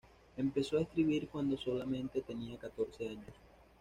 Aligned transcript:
Empezó 0.35 0.79
a 0.79 0.81
escribir 0.81 1.29
cuando 1.29 1.55
solamente 1.55 2.21
tenía 2.23 2.57
catorce 2.57 3.07
años. 3.07 3.35